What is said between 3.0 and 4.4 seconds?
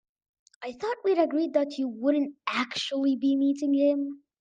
be meeting him?